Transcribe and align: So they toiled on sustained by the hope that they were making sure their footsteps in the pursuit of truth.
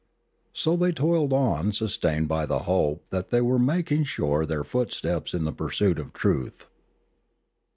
So 0.51 0.75
they 0.75 0.91
toiled 0.91 1.31
on 1.31 1.73
sustained 1.73 2.27
by 2.27 2.47
the 2.47 2.63
hope 2.65 3.07
that 3.09 3.29
they 3.29 3.39
were 3.39 3.59
making 3.59 4.05
sure 4.05 4.47
their 4.47 4.63
footsteps 4.63 5.31
in 5.35 5.43
the 5.43 5.53
pursuit 5.53 5.99
of 5.99 6.11
truth. 6.11 6.65